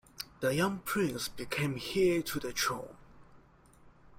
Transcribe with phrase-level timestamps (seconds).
[0.39, 2.95] The young prince became heir to the throne.